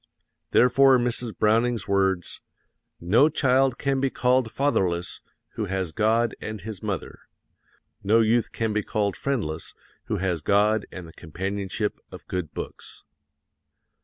Therefore 0.49 0.97
Mrs. 0.97 1.37
Browning's 1.37 1.87
words, 1.87 2.41
"No 2.99 3.29
child 3.29 3.77
can 3.77 3.99
be 3.99 4.09
called 4.09 4.51
fatherless 4.51 5.21
who 5.49 5.65
has 5.65 5.91
God 5.91 6.35
and 6.41 6.59
his 6.61 6.81
mother; 6.81 7.27
no 8.03 8.19
youth 8.19 8.51
can 8.51 8.73
be 8.73 8.81
called 8.81 9.15
friendless 9.15 9.75
who 10.05 10.17
has 10.17 10.41
God 10.41 10.87
and 10.91 11.07
the 11.07 11.13
companionship 11.13 11.99
of 12.11 12.25
good 12.27 12.51
books." 12.51 13.03